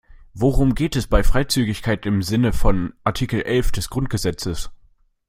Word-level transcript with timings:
Worum 0.33 0.73
geht 0.73 0.95
es 0.95 1.05
bei 1.05 1.23
Freizügigkeit 1.23 2.07
im 2.07 2.23
Sinne 2.23 2.53
von 2.53 2.93
Artikel 3.03 3.43
elf 3.43 3.71
des 3.71 3.91
Grundgesetzes? 3.91 4.71